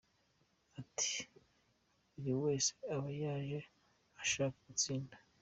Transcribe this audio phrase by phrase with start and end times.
[0.79, 1.13] Ati
[2.13, 3.59] “Buri wese aba yaje
[4.21, 5.15] ashaka gutsinda.